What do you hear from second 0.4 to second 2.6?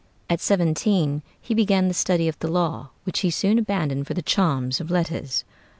seventeen he began the study of the